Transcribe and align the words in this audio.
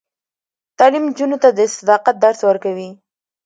تعلیم 0.77 1.03
نجونو 1.09 1.37
ته 1.43 1.49
د 1.57 1.59
صداقت 1.77 2.15
درس 2.25 2.39
ورکوي. 2.49 2.89